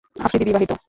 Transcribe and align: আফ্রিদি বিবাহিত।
আফ্রিদি 0.19 0.45
বিবাহিত। 0.47 0.71